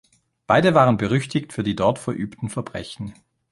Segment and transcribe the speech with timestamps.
[0.47, 3.13] Beide waren berüchtigt für die dort verübten Verbrechen.